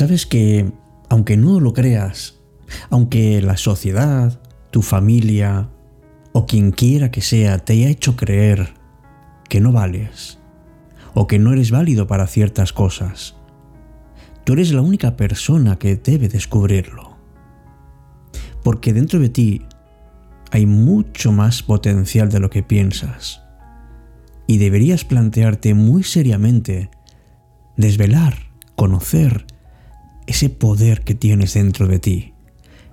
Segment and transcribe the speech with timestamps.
[0.00, 0.72] Sabes que,
[1.10, 2.40] aunque no lo creas,
[2.88, 4.40] aunque la sociedad,
[4.70, 5.68] tu familia
[6.32, 8.72] o quien quiera que sea te haya hecho creer
[9.50, 10.38] que no vales
[11.12, 13.36] o que no eres válido para ciertas cosas,
[14.44, 17.18] tú eres la única persona que debe descubrirlo.
[18.64, 19.66] Porque dentro de ti
[20.50, 23.42] hay mucho más potencial de lo que piensas.
[24.46, 26.88] Y deberías plantearte muy seriamente
[27.76, 29.44] desvelar, conocer
[30.30, 32.34] ese poder que tienes dentro de ti,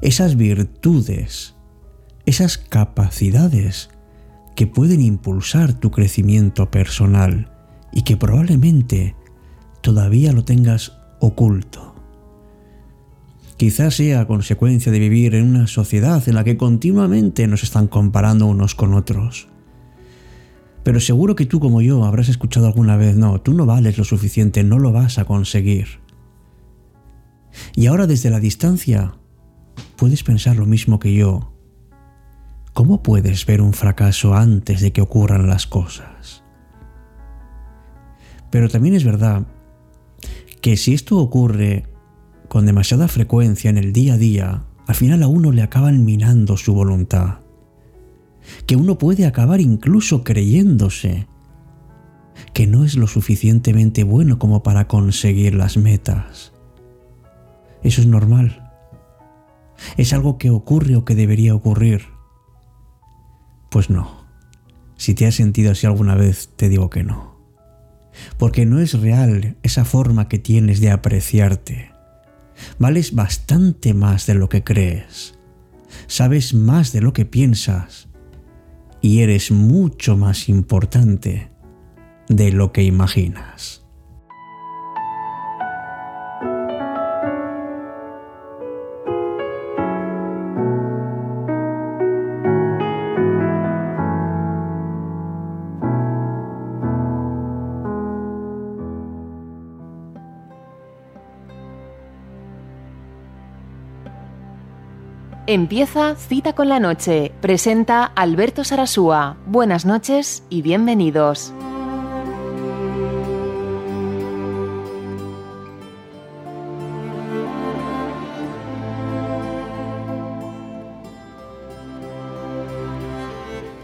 [0.02, 1.54] esas virtudes,
[2.26, 3.92] esas capacidades
[4.56, 7.52] que pueden impulsar tu crecimiento personal
[7.94, 9.16] y que probablemente
[9.82, 11.94] todavía lo tengas oculto.
[13.56, 18.48] Quizás sea consecuencia de vivir en una sociedad en la que continuamente nos están comparando
[18.48, 19.48] unos con otros.
[20.82, 24.06] Pero seguro que tú como yo habrás escuchado alguna vez, no, tú no vales lo
[24.06, 26.07] suficiente, no lo vas a conseguir.
[27.76, 29.16] Y ahora desde la distancia
[29.96, 31.54] puedes pensar lo mismo que yo.
[32.74, 36.44] ¿Cómo puedes ver un fracaso antes de que ocurran las cosas?
[38.52, 39.48] Pero también es verdad
[40.62, 41.86] que si esto ocurre
[42.48, 46.56] con demasiada frecuencia en el día a día, al final a uno le acaban minando
[46.58, 47.40] su voluntad.
[48.66, 51.28] Que uno puede acabar incluso creyéndose
[52.54, 56.54] que no es lo suficientemente bueno como para conseguir las metas.
[57.84, 58.72] Eso es normal.
[59.98, 62.06] Es algo que ocurre o que debería ocurrir.
[63.70, 64.26] Pues no.
[64.96, 67.38] Si te has sentido así alguna vez, te digo que no.
[68.38, 71.98] Porque no es real esa forma que tienes de apreciarte
[72.80, 75.36] Vales bastante más de lo que crees.
[76.08, 78.08] Sabes más de lo que piensas.
[79.02, 81.52] Y eres mucho más importante
[82.28, 83.86] de lo que imaginas.
[105.50, 107.32] Empieza Cita con la Noche.
[107.40, 109.38] Presenta Alberto Sarasúa.
[109.46, 111.54] Buenas noches y bienvenidos.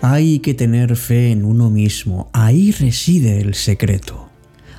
[0.01, 4.27] Hay que tener fe en uno mismo, ahí reside el secreto.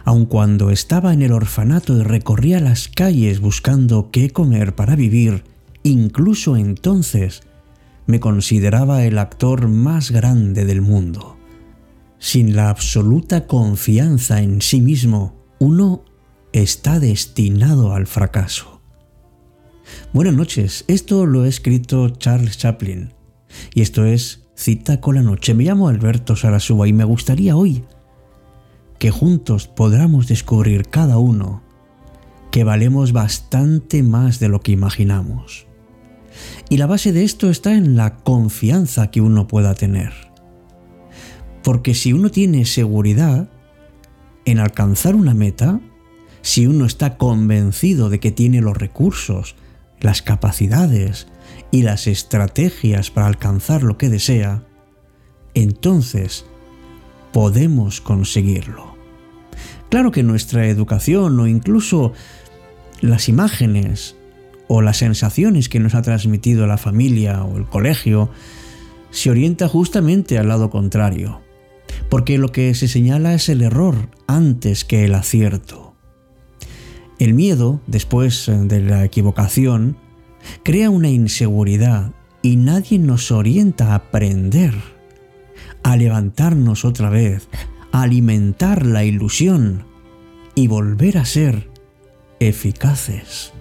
[0.04, 5.53] Aun cuando estaba en el orfanato y recorría las calles buscando qué comer para vivir,
[5.86, 7.42] Incluso entonces
[8.06, 11.36] me consideraba el actor más grande del mundo.
[12.18, 16.06] Sin la absoluta confianza en sí mismo, uno
[16.54, 18.80] está destinado al fracaso.
[20.14, 23.12] Buenas noches, esto lo ha escrito Charles Chaplin
[23.74, 25.52] y esto es Cita con la Noche.
[25.52, 27.84] Me llamo Alberto Sarasúa y me gustaría hoy
[28.98, 31.62] que juntos podamos descubrir cada uno
[32.50, 35.66] que valemos bastante más de lo que imaginamos.
[36.68, 40.12] Y la base de esto está en la confianza que uno pueda tener.
[41.62, 43.48] Porque si uno tiene seguridad
[44.44, 45.80] en alcanzar una meta,
[46.42, 49.56] si uno está convencido de que tiene los recursos,
[50.00, 51.26] las capacidades
[51.70, 54.64] y las estrategias para alcanzar lo que desea,
[55.54, 56.44] entonces
[57.32, 58.94] podemos conseguirlo.
[59.88, 62.12] Claro que nuestra educación o incluso
[63.00, 64.16] las imágenes
[64.68, 68.30] o las sensaciones que nos ha transmitido la familia o el colegio
[69.10, 71.40] se orienta justamente al lado contrario,
[72.08, 75.94] porque lo que se señala es el error antes que el acierto.
[77.18, 79.96] El miedo, después de la equivocación,
[80.64, 82.12] crea una inseguridad
[82.42, 84.74] y nadie nos orienta a aprender,
[85.82, 87.48] a levantarnos otra vez,
[87.92, 89.84] a alimentar la ilusión
[90.54, 91.70] y volver a ser
[92.40, 93.52] eficaces.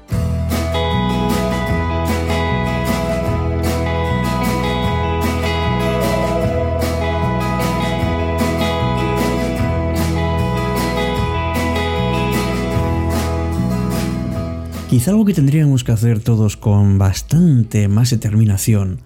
[14.94, 19.00] Quizá algo que tendríamos que hacer todos con bastante más determinación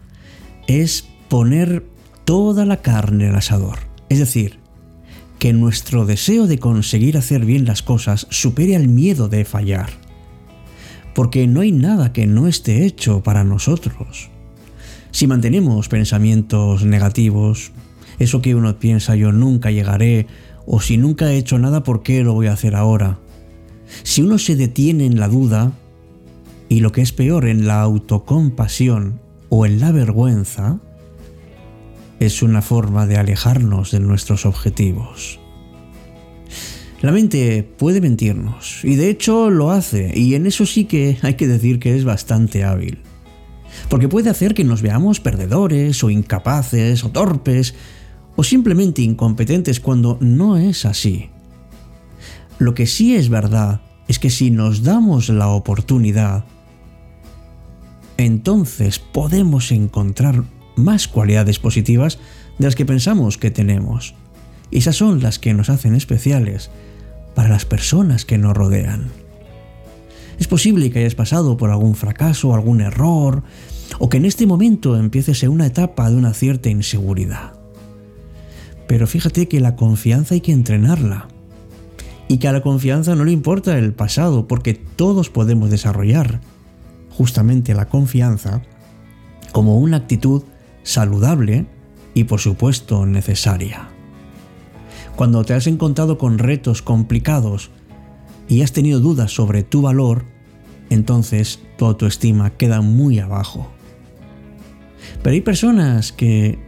[0.68, 1.86] es poner
[2.26, 3.80] toda la carne al asador.
[4.10, 4.60] Es decir,
[5.40, 9.92] que nuestro deseo de conseguir hacer bien las cosas supere al miedo de fallar.
[11.16, 14.30] Porque no hay nada que no esté hecho para nosotros.
[15.12, 17.72] Si mantenemos pensamientos negativos,
[18.20, 20.28] eso que uno piensa yo nunca llegaré,
[20.66, 23.20] o si nunca he hecho nada, ¿por qué lo voy a hacer ahora?
[24.04, 25.74] Si uno se detiene en la duda,
[26.70, 29.20] y lo que es peor, en la autocompasión
[29.50, 30.80] o en la vergüenza,
[32.20, 35.40] es una forma de alejarnos de nuestros objetivos.
[37.02, 41.36] La mente puede mentirnos, y de hecho lo hace, y en eso sí que hay
[41.36, 43.00] que decir que es bastante hábil.
[43.88, 47.76] Porque puede hacer que nos veamos perdedores, o incapaces, o torpes,
[48.36, 51.30] o simplemente incompetentes cuando no es así.
[52.60, 56.46] Lo que sí es verdad es que si nos damos la oportunidad,
[58.18, 60.44] entonces podemos encontrar
[60.76, 62.20] más cualidades positivas
[62.58, 64.16] de las que pensamos que tenemos.
[64.72, 66.70] Y esas son las que nos hacen especiales
[67.36, 69.12] para las personas que nos rodean.
[70.40, 73.44] Es posible que hayas pasado por algún fracaso, algún error,
[74.00, 77.54] o que en este momento empieces en una etapa de una cierta inseguridad.
[78.88, 81.28] Pero fíjate que la confianza hay que entrenarla.
[82.28, 86.42] Y que a la confianza no le importa el pasado, porque todos podemos desarrollar
[87.10, 88.62] justamente la confianza
[89.52, 90.44] como una actitud
[90.84, 91.66] saludable
[92.14, 93.90] y por supuesto necesaria.
[95.16, 97.72] Cuando te has encontrado con retos complicados
[98.48, 100.26] y has tenido dudas sobre tu valor,
[100.90, 103.72] entonces tu autoestima queda muy abajo.
[105.24, 106.60] Pero hay personas que,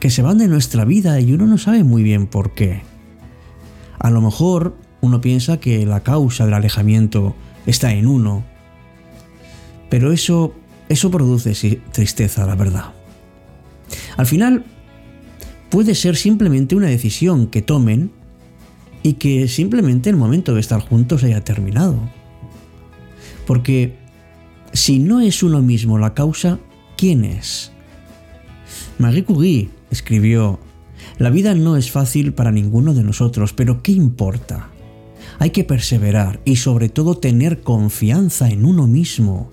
[0.00, 2.82] que se van de nuestra vida y uno no sabe muy bien por qué.
[3.98, 7.34] A lo mejor uno piensa que la causa del alejamiento
[7.66, 8.44] está en uno,
[9.90, 10.54] pero eso,
[10.88, 12.92] eso produce tristeza, la verdad.
[14.16, 14.64] Al final,
[15.70, 18.10] puede ser simplemente una decisión que tomen
[19.02, 21.98] y que simplemente el momento de estar juntos haya terminado.
[23.46, 23.96] Porque
[24.72, 26.58] si no es uno mismo la causa,
[26.96, 27.70] ¿quién es?
[28.98, 30.58] Marie Curie escribió,
[31.18, 34.70] La vida no es fácil para ninguno de nosotros, pero ¿qué importa?
[35.38, 39.50] Hay que perseverar y sobre todo tener confianza en uno mismo.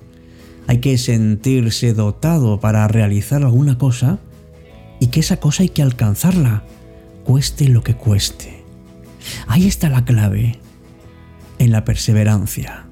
[0.68, 4.19] Hay que sentirse dotado para realizar alguna cosa
[5.00, 6.63] y que esa cosa hay que alcanzarla,
[7.24, 8.63] cueste lo que cueste.
[9.48, 10.60] Ahí está la clave,
[11.57, 12.86] en la perseverancia,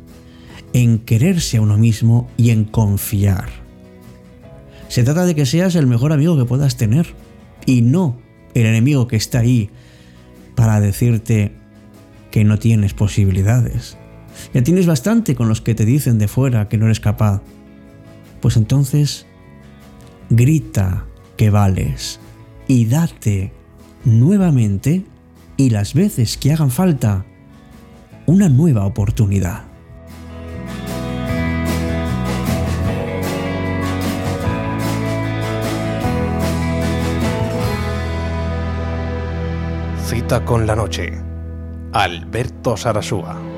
[0.73, 3.49] en quererse a uno mismo y en confiar.
[4.87, 7.07] Se trata de que seas el mejor amigo que puedas tener
[7.65, 8.17] y no
[8.55, 9.69] el enemigo que está ahí
[10.55, 11.53] para decirte
[12.31, 13.97] que no tienes posibilidades.
[14.53, 17.41] Ya tienes bastante con los que te dicen de fuera que no eres capaz.
[18.41, 19.25] Pues entonces,
[20.29, 21.05] grita
[21.37, 22.19] que vales
[22.67, 23.51] y date
[24.05, 25.05] nuevamente
[25.57, 27.25] y las veces que hagan falta
[28.25, 29.63] una nueva oportunidad.
[40.05, 41.28] Cita con la noche.
[41.91, 43.48] Alberto Sarasúa.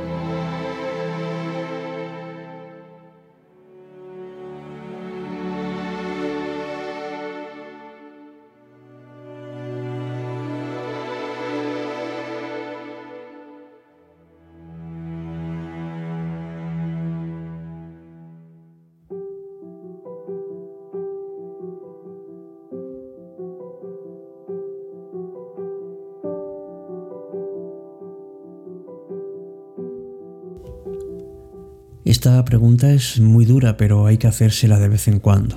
[32.11, 35.55] Esta pregunta es muy dura, pero hay que hacérsela de vez en cuando.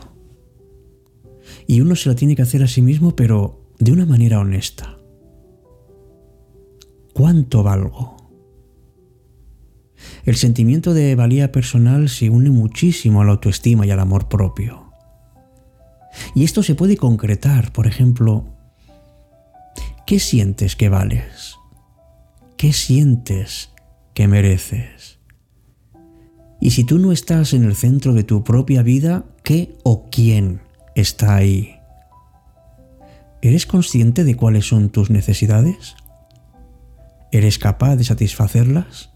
[1.66, 4.96] Y uno se la tiene que hacer a sí mismo, pero de una manera honesta.
[7.12, 8.30] ¿Cuánto valgo?
[10.25, 14.92] El sentimiento de valía personal se une muchísimo a la autoestima y al amor propio.
[16.37, 18.44] Y esto se puede concretar, por ejemplo,
[20.06, 21.56] ¿qué sientes que vales?
[22.56, 23.70] ¿Qué sientes
[24.14, 25.13] que mereces?
[26.64, 30.62] Y si tú no estás en el centro de tu propia vida, ¿qué o quién
[30.94, 31.76] está ahí?
[33.42, 35.94] ¿Eres consciente de cuáles son tus necesidades?
[37.33, 39.11] ¿Eres capaz de satisfacerlas?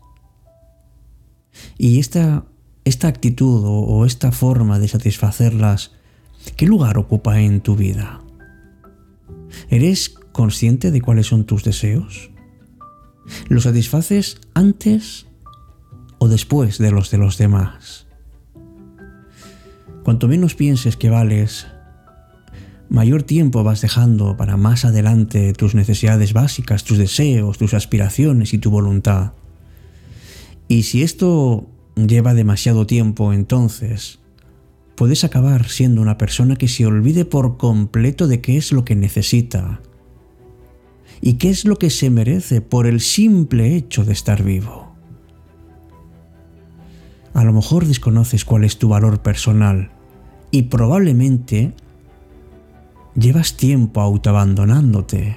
[1.78, 2.44] Y esta,
[2.84, 5.92] esta actitud o, o esta forma de satisfacerlas,
[6.54, 8.20] ¿qué lugar ocupa en tu vida?
[9.70, 12.30] ¿Eres consciente de cuáles son tus deseos?
[13.48, 15.27] ¿Los satisfaces antes
[16.18, 18.06] o después de los de los demás.
[20.02, 21.66] Cuanto menos pienses que vales,
[22.88, 28.58] mayor tiempo vas dejando para más adelante tus necesidades básicas, tus deseos, tus aspiraciones y
[28.58, 29.32] tu voluntad.
[30.66, 34.20] Y si esto lleva demasiado tiempo, entonces
[34.94, 38.96] puedes acabar siendo una persona que se olvide por completo de qué es lo que
[38.96, 39.80] necesita
[41.20, 44.87] y qué es lo que se merece por el simple hecho de estar vivo.
[47.38, 49.92] A lo mejor desconoces cuál es tu valor personal
[50.50, 51.72] y probablemente
[53.14, 55.36] llevas tiempo autoabandonándote.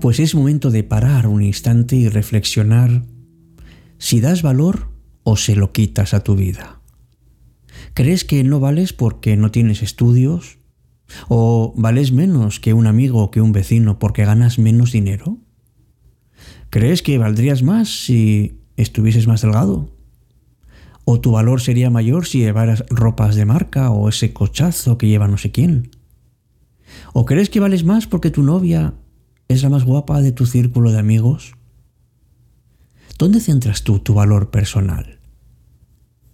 [0.00, 3.02] Pues es momento de parar un instante y reflexionar
[3.98, 4.92] si das valor
[5.24, 6.80] o se lo quitas a tu vida.
[7.94, 10.58] ¿Crees que no vales porque no tienes estudios?
[11.28, 15.38] ¿O vales menos que un amigo o que un vecino porque ganas menos dinero?
[16.70, 19.90] ¿Crees que valdrías más si estuvieses más delgado?
[21.04, 25.28] ¿O tu valor sería mayor si llevaras ropas de marca o ese cochazo que lleva
[25.28, 25.90] no sé quién?
[27.12, 28.94] ¿O crees que vales más porque tu novia
[29.48, 31.54] es la más guapa de tu círculo de amigos?
[33.18, 35.20] ¿Dónde centras tú tu valor personal?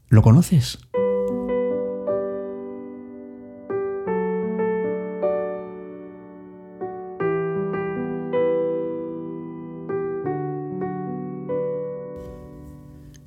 [0.09, 0.79] ¿Lo conoces?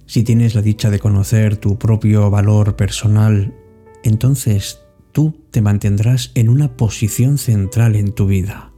[0.08, 3.56] Si tienes la dicha de conocer tu propio valor personal,
[4.04, 4.82] entonces
[5.12, 8.72] tú te mantendrás en una posición central en tu vida.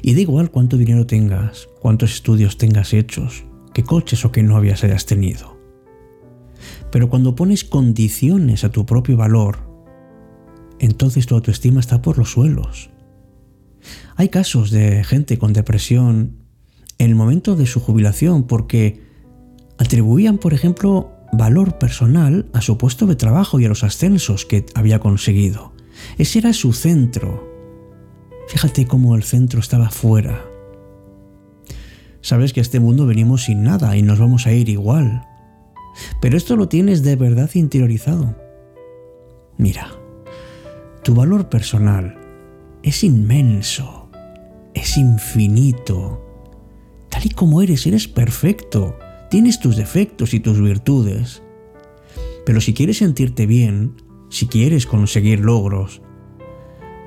[0.00, 3.44] Y da igual cuánto dinero tengas, cuántos estudios tengas hechos,
[3.74, 5.58] qué coches o qué novias hayas tenido.
[6.90, 9.58] Pero cuando pones condiciones a tu propio valor,
[10.78, 12.90] entonces tu autoestima está por los suelos.
[14.16, 16.38] Hay casos de gente con depresión
[16.98, 19.03] en el momento de su jubilación porque
[19.78, 24.66] atribuían, por ejemplo, valor personal a su puesto de trabajo y a los ascensos que
[24.74, 25.72] había conseguido.
[26.18, 27.52] Ese era su centro.
[28.48, 30.44] Fíjate cómo el centro estaba fuera.
[32.20, 35.26] Sabes que a este mundo venimos sin nada y nos vamos a ir igual.
[36.20, 38.34] Pero esto lo tienes de verdad interiorizado.
[39.56, 39.88] Mira,
[41.02, 42.18] tu valor personal
[42.82, 44.08] es inmenso,
[44.74, 46.20] es infinito.
[47.08, 48.96] Tal y como eres, eres perfecto.
[49.30, 51.42] Tienes tus defectos y tus virtudes.
[52.46, 53.96] Pero si quieres sentirte bien,
[54.28, 56.02] si quieres conseguir logros,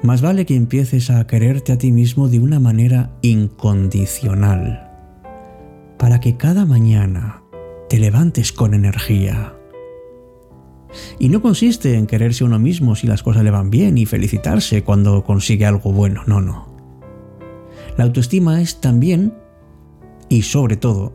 [0.04, 4.92] más vale que empieces a quererte a ti mismo de una manera incondicional,
[5.98, 7.44] para que cada mañana
[7.90, 9.54] te levantes con energía.
[11.20, 14.84] Y no consiste en quererse uno mismo si las cosas le van bien y felicitarse
[14.84, 16.76] cuando consigue algo bueno, no, no.
[17.98, 19.34] La autoestima es también,
[20.30, 21.14] y sobre todo,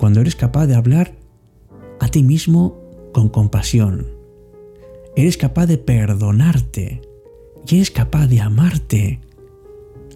[0.00, 1.12] cuando eres capaz de hablar
[2.00, 2.80] a ti mismo
[3.12, 4.06] con compasión.
[5.14, 7.02] Eres capaz de perdonarte
[7.66, 9.20] y eres capaz de amarte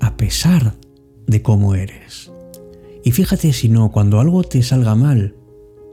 [0.00, 0.74] a pesar
[1.26, 2.32] de cómo eres.
[3.04, 5.34] Y fíjate si no, cuando algo te salga mal,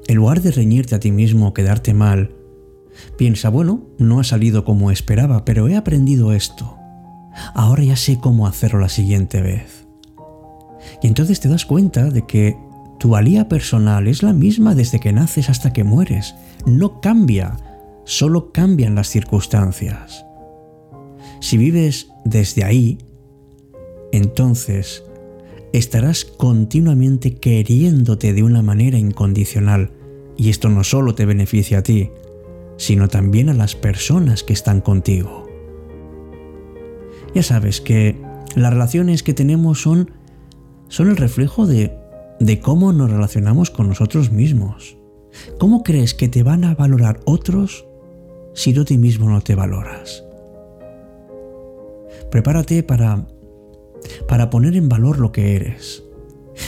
[0.08, 2.34] en lugar de reñirte a ti mismo o quedarte mal,
[3.18, 6.78] piensa, bueno, no ha salido como esperaba, pero he aprendido esto.
[7.54, 9.86] Ahora ya sé cómo hacerlo la siguiente vez.
[11.04, 12.56] Y entonces te das cuenta de que
[13.02, 16.36] tu valía personal es la misma desde que naces hasta que mueres.
[16.68, 17.58] No cambia,
[18.06, 20.24] solo cambian las circunstancias.
[21.40, 23.00] Si vives desde ahí,
[24.12, 25.04] entonces
[25.74, 29.90] estarás continuamente queriéndote de una manera incondicional.
[30.38, 32.12] Y esto no solo te beneficia a ti,
[32.78, 35.50] sino también a las personas que están contigo.
[37.34, 38.22] Ya sabes que
[38.54, 40.12] las relaciones que tenemos son,
[40.88, 42.00] son el reflejo de
[42.42, 44.98] de cómo nos relacionamos con nosotros mismos.
[45.60, 47.86] ¿Cómo crees que te van a valorar otros
[48.54, 50.24] si tú ti mismo no te valoras?
[52.32, 53.28] Prepárate para,
[54.28, 56.04] para poner en valor lo que eres.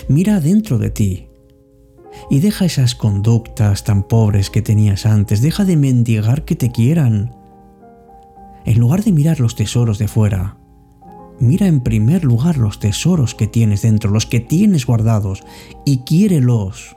[0.07, 1.27] Mira dentro de ti
[2.29, 5.41] y deja esas conductas tan pobres que tenías antes.
[5.41, 7.35] Deja de mendigar que te quieran.
[8.65, 10.57] En lugar de mirar los tesoros de fuera,
[11.39, 15.43] Mira en primer lugar los tesoros que tienes dentro, los que tienes guardados,
[15.85, 16.95] y quiérelos.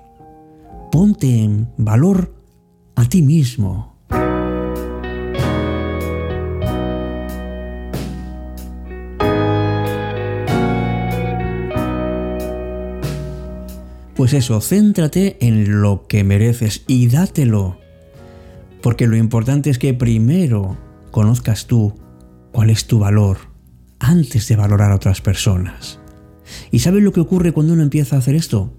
[0.92, 2.34] Ponte en valor
[2.94, 3.96] a ti mismo.
[14.14, 17.78] Pues eso, céntrate en lo que mereces y dátelo.
[18.80, 20.78] Porque lo importante es que primero
[21.10, 21.94] conozcas tú
[22.52, 23.55] cuál es tu valor
[23.98, 26.00] antes de valorar a otras personas.
[26.70, 28.72] ¿Y sabes lo que ocurre cuando uno empieza a hacer esto?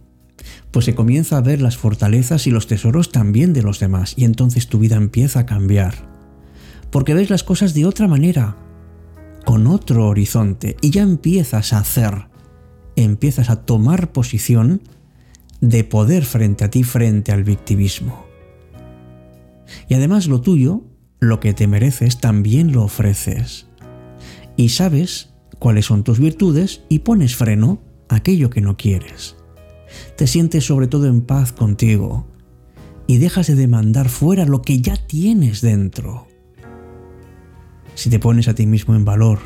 [0.72, 4.26] Pues se comienza a ver las fortalezas y los tesoros también de los demás y
[4.26, 6.08] entonces tu vida empieza a cambiar.
[6.92, 8.56] Porque ves las cosas de otra manera,
[9.46, 12.28] con otro horizonte y ya empiezas a hacer,
[12.96, 14.82] empiezas a tomar posición
[15.60, 18.26] de poder frente a ti, frente al victimismo.
[19.90, 20.84] Y además lo tuyo,
[21.20, 23.67] lo que te mereces, también lo ofreces
[24.58, 29.38] y sabes cuáles son tus virtudes y pones freno a aquello que no quieres.
[30.18, 32.28] Te sientes sobre todo en paz contigo
[33.06, 36.28] y dejas de demandar fuera lo que ya tienes dentro.
[37.96, 39.40] Si te pones a ti mismo en valor,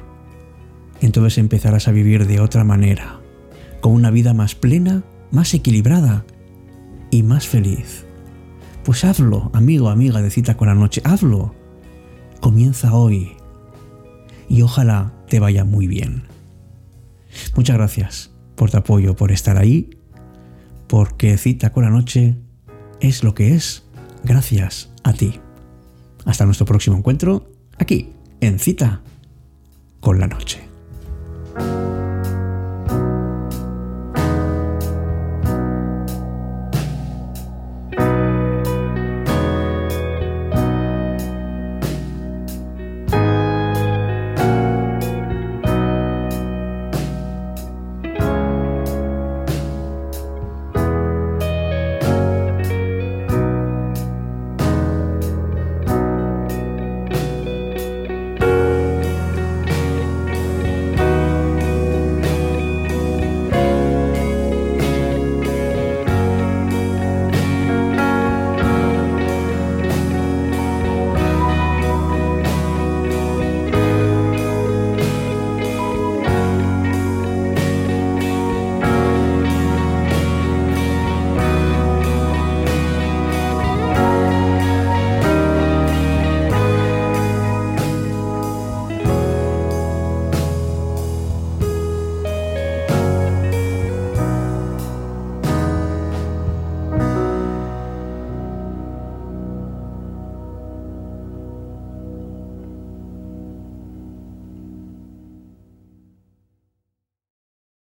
[1.02, 3.20] entonces empezarás a vivir de otra manera,
[3.82, 6.26] con una vida más plena, más equilibrada
[7.12, 8.06] y más feliz.
[8.84, 11.54] Pues hazlo, amigo, amiga de cita con la noche, hazlo.
[12.40, 13.34] Comienza hoy
[14.52, 16.24] y ojalá te vaya muy bien.
[17.56, 19.92] Muchas gracias por tu apoyo, por estar ahí,
[20.88, 22.36] porque cita con la noche
[23.00, 23.86] es lo que es
[24.26, 25.40] gracias a ti.
[26.26, 28.10] Hasta nuestro próximo encuentro aquí
[28.42, 29.02] en cita
[30.02, 30.71] con la noche.